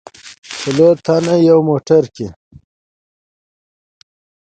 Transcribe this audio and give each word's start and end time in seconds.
څلور 0.59 0.95
تنه 1.05 1.33
یو 1.49 1.59
موټر 1.69 2.03
کې 2.15 2.25
و. 2.29 2.33